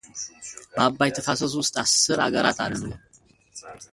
[0.75, 2.81] በአባይ ተፋሰስ ውስጥ አስር አገራት አሉ።